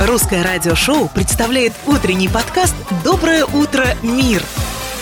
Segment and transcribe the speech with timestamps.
[0.00, 4.42] Русское радиошоу представляет утренний подкаст «Доброе утро, мир».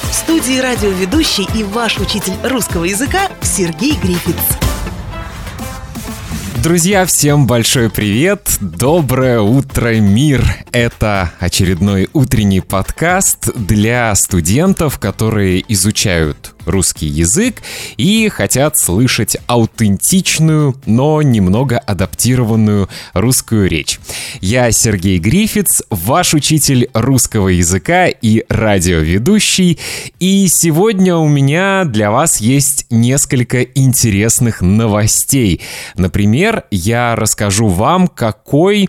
[0.03, 4.37] В студии радиоведущий и ваш учитель русского языка Сергей Грифиц.
[6.63, 8.57] Друзья, всем большой привет!
[8.61, 10.45] Доброе утро, мир!
[10.71, 17.63] Это очередной утренний подкаст для студентов, которые изучают русский язык
[17.97, 24.01] и хотят слышать аутентичную, но немного адаптированную русскую речь.
[24.41, 29.79] Я Сергей Грифиц, ваш учитель русского языка и радиоведущий,
[30.19, 35.61] и сегодня у меня для вас есть несколько интересных новостей.
[35.97, 38.89] Например, я расскажу вам, какой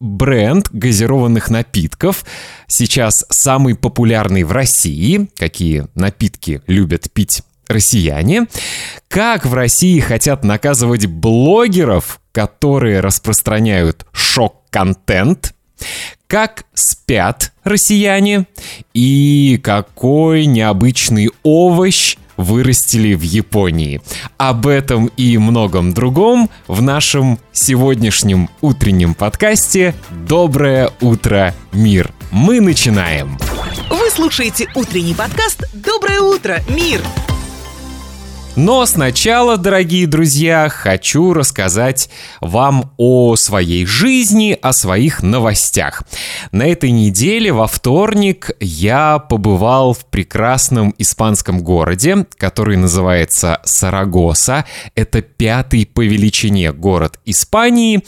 [0.00, 2.24] бренд газированных напитков.
[2.66, 8.46] Сейчас самый популярный в России, какие напитки любят пить россияне,
[9.08, 15.54] как в России хотят наказывать блогеров, которые распространяют шок-контент,
[16.26, 18.46] как спят россияне?
[18.92, 24.00] И какой необычный овощ вырастили в Японии.
[24.38, 29.94] Об этом и многом другом в нашем сегодняшнем утреннем подкасте
[30.26, 32.10] «Доброе утро, мир».
[32.30, 33.36] Мы начинаем!
[33.90, 37.02] Вы слушаете утренний подкаст «Доброе утро, мир».
[38.58, 46.02] Но сначала, дорогие друзья, хочу рассказать вам о своей жизни, о своих новостях.
[46.50, 54.64] На этой неделе, во вторник, я побывал в прекрасном испанском городе, который называется Сарагоса.
[54.96, 58.02] Это пятый по величине город Испании.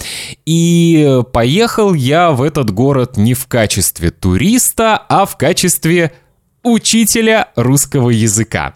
[0.46, 6.10] И поехал я в этот город не в качестве туриста, а в качестве
[6.62, 8.74] учителя русского языка.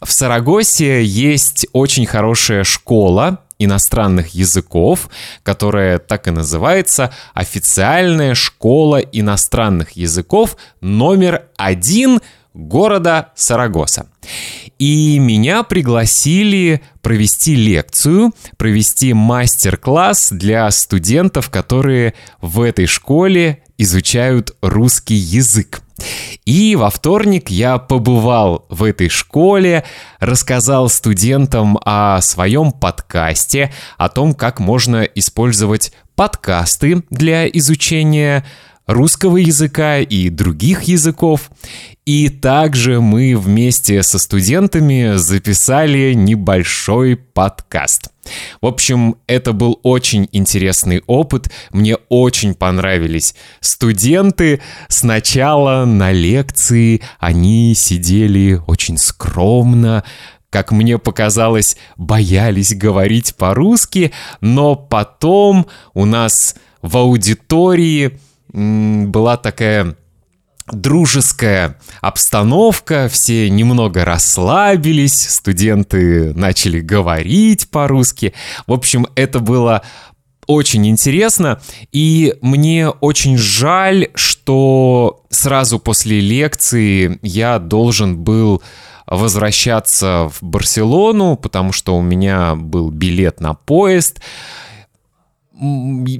[0.00, 5.08] В Сарагосе есть очень хорошая школа иностранных языков,
[5.42, 12.20] которая так и называется «Официальная школа иностранных языков номер один
[12.54, 14.06] города Сарагоса».
[14.78, 25.14] И меня пригласили провести лекцию, провести мастер-класс для студентов, которые в этой школе изучают русский
[25.14, 25.82] язык.
[26.44, 29.84] И во вторник я побывал в этой школе,
[30.18, 38.44] рассказал студентам о своем подкасте, о том, как можно использовать подкасты для изучения
[38.86, 41.50] русского языка и других языков.
[42.04, 48.11] И также мы вместе со студентами записали небольшой подкаст.
[48.60, 51.50] В общем, это был очень интересный опыт.
[51.70, 54.60] Мне очень понравились студенты.
[54.88, 60.04] Сначала на лекции они сидели очень скромно,
[60.50, 68.18] как мне показалось, боялись говорить по-русски, но потом у нас в аудитории
[68.52, 69.96] была такая
[70.70, 78.34] дружеская обстановка, все немного расслабились, студенты начали говорить по-русски.
[78.66, 79.82] В общем, это было
[80.46, 81.60] очень интересно,
[81.92, 88.62] и мне очень жаль, что сразу после лекции я должен был
[89.06, 94.20] возвращаться в Барселону, потому что у меня был билет на поезд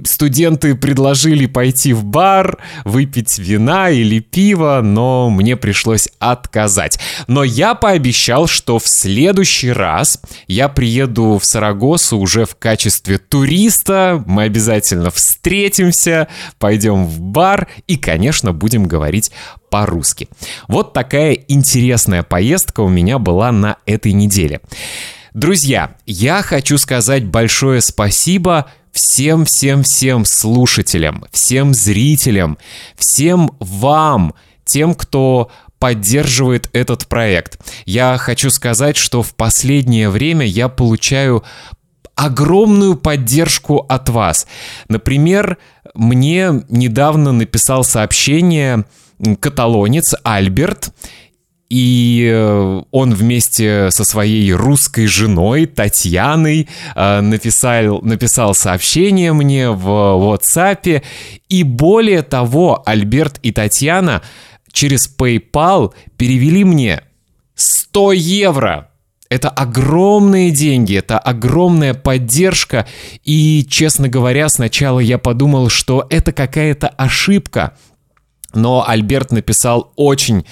[0.05, 6.99] студенты предложили пойти в бар, выпить вина или пиво, но мне пришлось отказать.
[7.27, 14.23] Но я пообещал, что в следующий раз я приеду в Сарагосу уже в качестве туриста,
[14.27, 19.33] мы обязательно встретимся, пойдем в бар и, конечно, будем говорить
[19.71, 20.29] по-русски.
[20.69, 24.61] Вот такая интересная поездка у меня была на этой неделе.
[25.35, 32.59] Друзья, я хочу сказать большое спасибо всем-всем-всем слушателям, всем зрителям,
[32.97, 34.35] всем вам,
[34.67, 37.59] тем, кто поддерживает этот проект.
[37.87, 41.45] Я хочу сказать, что в последнее время я получаю
[42.15, 44.47] огромную поддержку от вас.
[44.89, 45.57] Например,
[45.95, 48.85] мне недавно написал сообщение
[49.41, 50.93] каталонец Альберт,
[51.73, 59.89] и э, он вместе со своей русской женой Татьяной э, написал, написал сообщение мне в
[59.89, 61.03] WhatsApp.
[61.49, 64.21] И более того, Альберт и Татьяна
[64.71, 67.05] через PayPal перевели мне
[67.55, 68.91] 100 евро.
[69.31, 72.87] Это огромные деньги, это огромная поддержка.
[73.25, 77.79] И, честно говоря, сначала я подумал, что это какая-то ошибка.
[78.53, 80.45] Но Альберт написал очень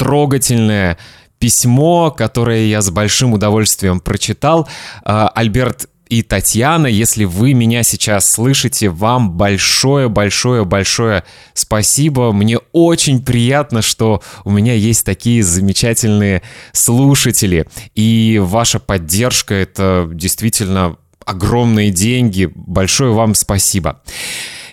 [0.00, 0.96] трогательное
[1.38, 4.66] письмо, которое я с большим удовольствием прочитал.
[5.04, 12.32] А, Альберт и Татьяна, если вы меня сейчас слышите, вам большое-большое-большое спасибо.
[12.32, 16.40] Мне очень приятно, что у меня есть такие замечательные
[16.72, 17.66] слушатели.
[17.94, 22.50] И ваша поддержка— это действительно огромные деньги.
[22.54, 24.00] Большое вам спасибо.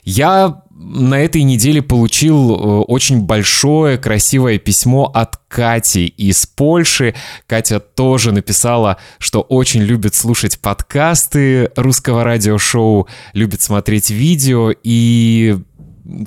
[0.06, 7.15] Я на этой неделе получил э, очень большое, красивое письмо от Кати из Польши.
[7.47, 15.57] Катя тоже написала, что очень любит слушать подкасты русского радиошоу, любит смотреть видео и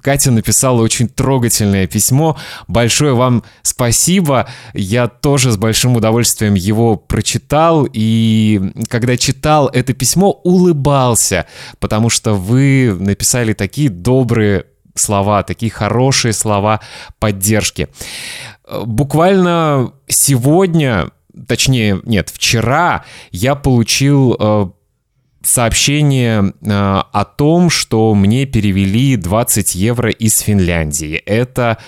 [0.02, 2.36] Катя написала очень трогательное письмо.
[2.68, 4.48] Большое вам спасибо.
[4.74, 7.86] Я тоже с большим удовольствием его прочитал.
[7.92, 11.46] И когда читал это письмо, улыбался,
[11.78, 16.80] потому что вы написали такие добрые слова, такие хорошие слова
[17.18, 17.88] поддержки.
[18.84, 21.10] Буквально сегодня,
[21.46, 24.66] точнее, нет, вчера я получил э,
[25.42, 31.16] сообщение э, о том, что мне перевели 20 евро из Финляндии.
[31.26, 31.78] Это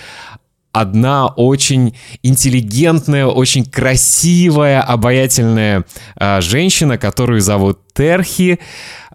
[0.72, 5.84] одна очень интеллигентная, очень красивая, обаятельная
[6.16, 8.58] э, женщина, которую зовут Терхи.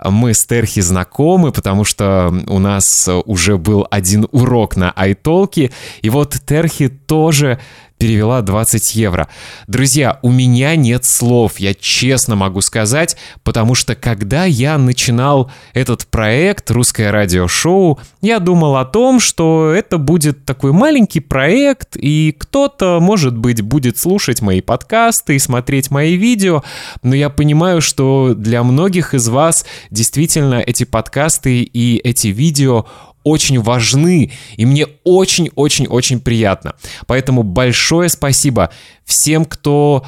[0.03, 5.71] Мы с Терхи знакомы, потому что у нас уже был один урок на айтолке.
[6.01, 7.59] И вот Терхи тоже
[7.97, 9.27] перевела 20 евро.
[9.67, 16.05] Друзья, у меня нет слов, я честно могу сказать, потому что когда я начинал этот
[16.07, 22.99] проект «Русское радиошоу», я думал о том, что это будет такой маленький проект, и кто-то,
[22.99, 26.63] может быть, будет слушать мои подкасты и смотреть мои видео,
[27.01, 32.85] но я понимаю, что для многих из вас действительно эти подкасты и эти видео
[33.23, 36.75] очень важны, и мне очень-очень-очень приятно.
[37.07, 38.71] Поэтому большое спасибо
[39.03, 40.05] всем, кто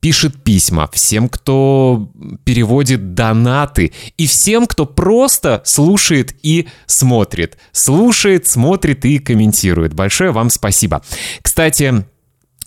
[0.00, 2.10] пишет письма, всем, кто
[2.44, 7.56] переводит донаты, и всем, кто просто слушает и смотрит.
[7.70, 9.94] Слушает, смотрит и комментирует.
[9.94, 11.02] Большое вам спасибо.
[11.40, 12.04] Кстати,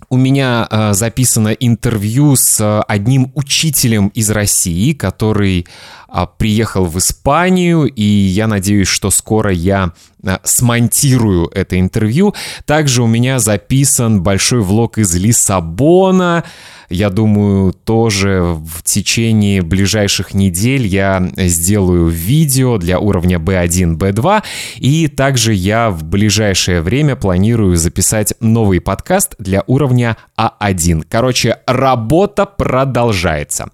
[0.10, 5.66] у меня э, записано интервью с э, одним учителем из России, который
[6.08, 9.94] э, приехал в Испанию, и я надеюсь, что скоро я
[10.24, 12.34] э, смонтирую это интервью.
[12.66, 16.44] Также у меня записан большой влог из Лиссабона.
[16.90, 24.44] Я думаю, тоже в течение ближайших недель я сделаю видео для уровня B1, B2.
[24.78, 31.06] И также я в ближайшее время планирую записать новый подкаст для уровня А1.
[31.10, 33.70] Короче, работа продолжается.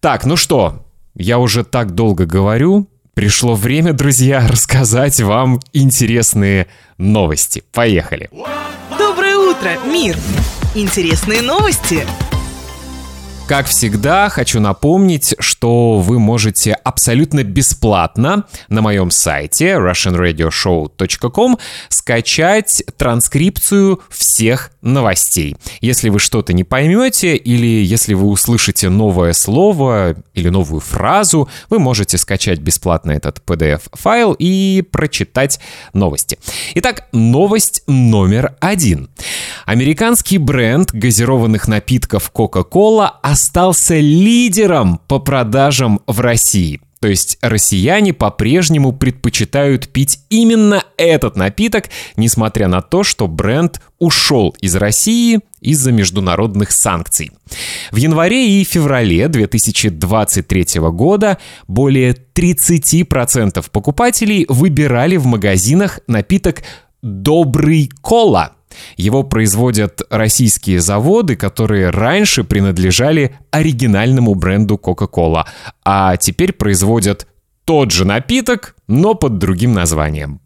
[0.00, 2.88] Так, ну что, я уже так долго говорю.
[3.14, 6.66] Пришло время, друзья, рассказать вам интересные
[6.98, 7.62] новости.
[7.72, 8.28] Поехали!
[8.98, 10.16] Доброе утро, мир!
[10.76, 12.06] Интересные новости.
[13.46, 21.56] Как всегда, хочу напомнить, что вы можете абсолютно бесплатно на моем сайте russianradioshow.com
[21.88, 25.56] скачать транскрипцию всех новостей.
[25.80, 31.78] Если вы что-то не поймете или если вы услышите новое слово или новую фразу, вы
[31.78, 35.60] можете скачать бесплатно этот PDF-файл и прочитать
[35.92, 36.36] новости.
[36.74, 39.08] Итак, новость номер один.
[39.66, 46.80] Американский бренд газированных напитков Coca-Cola остался лидером по продажам в России.
[47.00, 54.56] То есть россияне по-прежнему предпочитают пить именно этот напиток, несмотря на то, что бренд ушел
[54.62, 57.30] из России из-за международных санкций.
[57.90, 61.36] В январе и феврале 2023 года
[61.68, 66.62] более 30% покупателей выбирали в магазинах напиток
[67.02, 68.55] «Добрый кола»,
[68.96, 75.46] его производят российские заводы, которые раньше принадлежали оригинальному бренду Coca-Cola,
[75.84, 77.26] а теперь производят
[77.64, 80.40] тот же напиток, но под другим названием.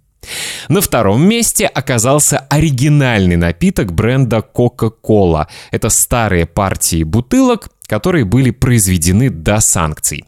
[0.68, 5.46] На втором месте оказался оригинальный напиток бренда Coca-Cola.
[5.70, 10.24] Это старые партии бутылок, которые были произведены до санкций.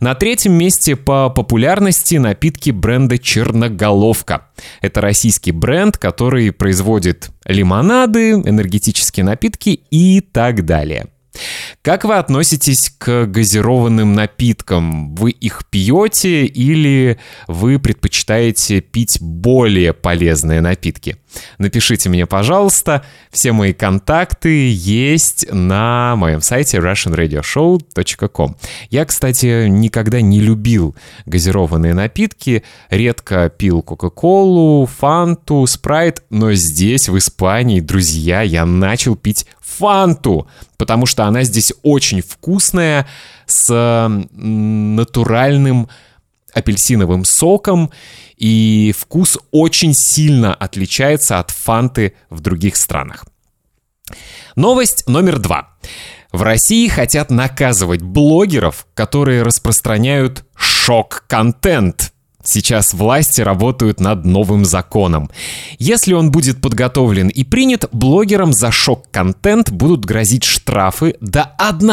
[0.00, 4.48] На третьем месте по популярности напитки бренда «Черноголовка».
[4.80, 11.06] Это российский бренд, который производит лимонады, энергетические напитки и так далее.
[11.82, 15.14] Как вы относитесь к газированным напиткам?
[15.14, 21.16] Вы их пьете или вы предпочитаете пить более полезные напитки?
[21.58, 23.04] Напишите мне, пожалуйста.
[23.30, 28.56] Все мои контакты есть на моем сайте russianradioshow.com.
[28.90, 30.94] Я, кстати, никогда не любил
[31.26, 39.46] газированные напитки, редко пил Кока-Колу, Фанту, Спрайт, но здесь, в Испании, друзья, я начал пить
[39.60, 43.06] Фанту, потому что она здесь очень вкусная,
[43.46, 45.88] с натуральным
[46.54, 47.90] апельсиновым соком,
[48.36, 53.24] и вкус очень сильно отличается от фанты в других странах.
[54.56, 55.76] Новость номер два.
[56.32, 62.12] В России хотят наказывать блогеров, которые распространяют шок-контент.
[62.42, 65.30] Сейчас власти работают над новым законом.
[65.78, 71.88] Если он будет подготовлен и принят, блогерам за шок-контент будут грозить штрафы до 1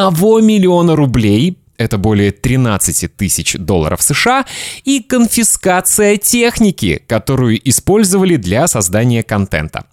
[0.45, 4.45] миллиона рублей это более 13 тысяч долларов США,
[4.83, 9.85] и конфискация техники, которую использовали для создания контента.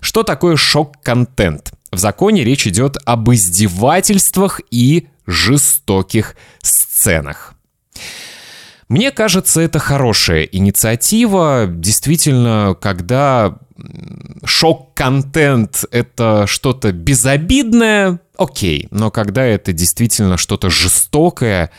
[0.00, 1.72] Что такое шок-контент?
[1.90, 7.54] В законе речь идет об издевательствах и жестоких сценах.
[8.88, 11.66] Мне кажется, это хорошая инициатива.
[11.68, 13.58] Действительно, когда
[14.44, 18.88] шок-контент— это что-то безобидное, окей.
[18.90, 21.70] Но когда это действительно что-то жестокое,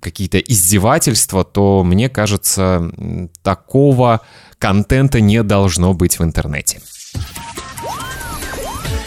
[0.00, 2.90] какие-то издевательства, то, мне кажется,
[3.42, 4.20] такого
[4.58, 6.80] контента не должно быть в интернете.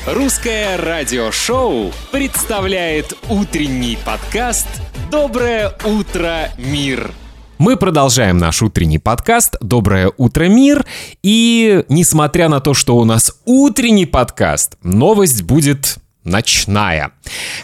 [0.07, 4.67] Русское радиошоу представляет утренний подкаст
[5.11, 7.11] «Доброе утро, мир».
[7.59, 10.83] Мы продолжаем наш утренний подкаст «Доброе утро, мир».
[11.21, 17.11] И несмотря на то, что у нас утренний подкаст, новость будет ночная.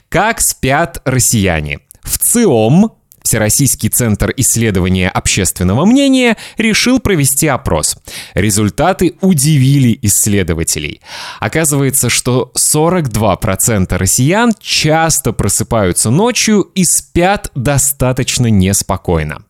[0.10, 1.80] Как спят россияне?
[2.04, 2.92] В ЦИОМ,
[3.28, 7.98] Всероссийский центр исследования общественного мнения решил провести опрос.
[8.34, 11.02] Результаты удивили исследователей.
[11.42, 19.44] Оказывается, что 42% россиян часто просыпаются ночью и спят достаточно неспокойно.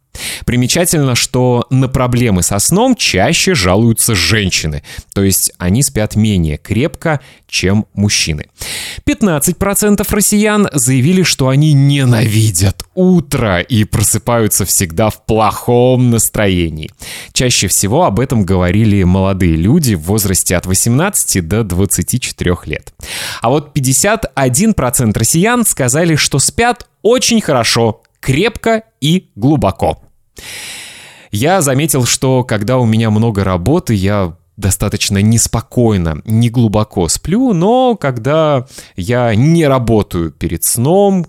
[0.48, 4.82] Примечательно, что на проблемы со сном чаще жалуются женщины,
[5.13, 8.46] то есть они спят менее крепко, чем мужчины.
[9.06, 16.92] 15% россиян заявили, что они ненавидят утро и просыпаются всегда в плохом настроении.
[17.34, 22.94] Чаще всего об этом говорили молодые люди в возрасте от 18 до 24 лет.
[23.42, 30.07] А вот 51% россиян сказали, что спят очень хорошо, крепко и глубоко.
[31.32, 37.96] Я заметил, что когда у меня много работы, я достаточно неспокойно, не глубоко сплю, но
[37.96, 38.65] когда
[38.96, 41.27] я не работаю перед сном,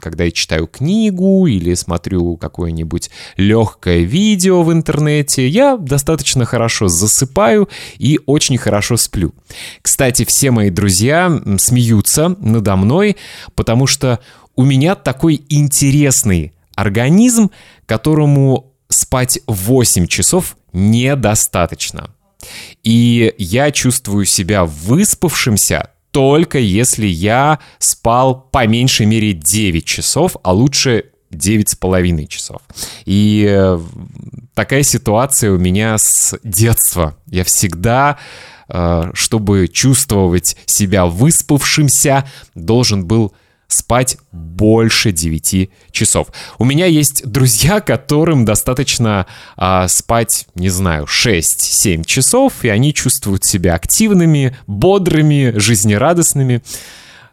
[0.00, 7.68] когда я читаю книгу или смотрю какое-нибудь легкое видео в интернете, я достаточно хорошо засыпаю
[7.98, 9.32] и очень хорошо сплю.
[9.80, 13.16] Кстати, все мои друзья смеются надо мной,
[13.54, 14.20] потому что
[14.54, 17.50] у меня такой интересный организм,
[17.86, 22.10] которому спать 8 часов недостаточно.
[22.84, 30.54] И я чувствую себя выспавшимся только если я спал по меньшей мере 9 часов, а
[30.54, 32.62] лучше 9 с половиной часов.
[33.04, 33.78] И э,
[34.54, 37.18] такая ситуация у меня с детства.
[37.26, 38.16] Я всегда,
[38.68, 43.34] э, чтобы чувствовать себя выспавшимся, должен был
[43.68, 46.28] спать больше 9 часов.
[46.58, 53.44] У меня есть друзья, которым достаточно а, спать, не знаю, 6-7 часов, и они чувствуют
[53.44, 56.62] себя активными, бодрыми, жизнерадостными.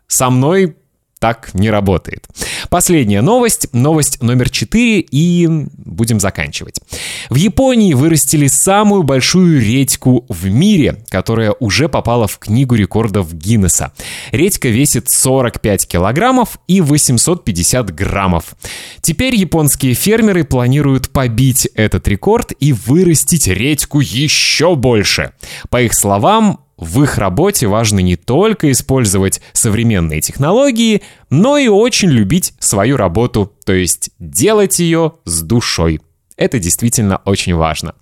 [0.08, 0.76] Со мной
[1.24, 2.28] так не работает.
[2.70, 6.82] Последняя новость, новость номер 4, и будем заканчивать.
[7.30, 13.94] В Японии вырастили самую большую редьку в мире, которая уже попала в книгу рекордов Гиннесса.
[14.34, 18.56] Редька весит 45 килограммов и 850 граммов.
[19.00, 25.32] Теперь японские фермеры планируют побить этот рекорд и вырастить редьку еще больше.
[25.70, 32.10] По их словам, в их работе важно не только использовать современные технологии, но и очень
[32.10, 36.02] любить свою работу, то есть делать ее с душой.
[36.36, 37.94] Это действительно очень важно.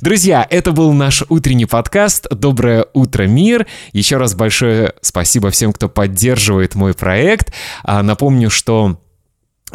[0.00, 3.66] Друзья, это был наш утренний подкаст «Доброе утро, мир».
[3.92, 7.52] Еще раз большое спасибо всем, кто поддерживает мой проект.
[7.82, 8.98] А, напомню, что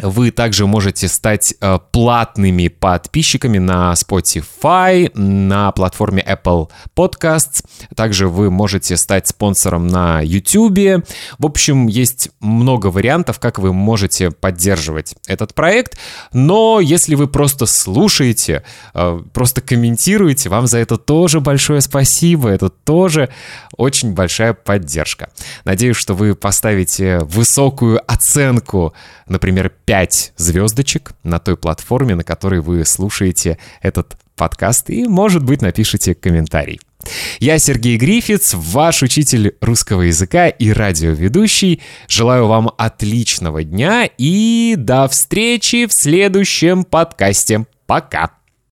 [0.00, 7.64] Вы также можете стать э, платными подписчиками на Spotify, на платформе Apple Podcasts.
[7.96, 11.04] Также вы можете стать спонсором на YouTube.
[11.38, 15.98] В общем, есть много вариантов, как вы можете поддерживать этот проект.
[16.32, 18.62] Но если вы просто слушаете,
[18.94, 22.50] э, просто комментируете, вам за это тоже большое спасибо.
[22.50, 23.30] Это тоже
[23.76, 25.30] очень большая поддержка.
[25.64, 28.94] Надеюсь, что вы поставите высокую оценку,
[29.26, 35.62] например, 5 звездочек на той платформе, на которой вы слушаете этот подкаст, и, может быть,
[35.62, 36.78] напишите комментарий.
[37.40, 41.80] Я Сергей Грифиц, ваш учитель русского языка и радиоведущий.
[42.06, 47.64] Желаю вам отличного дня и до встречи в следующем подкасте.
[47.86, 48.37] Пока!